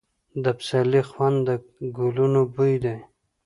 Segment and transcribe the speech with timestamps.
[0.43, 1.49] د پسرلي خوند د
[1.97, 2.97] ګلونو بوی دی.